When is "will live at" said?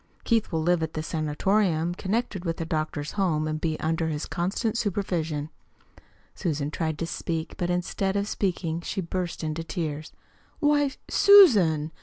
0.51-0.95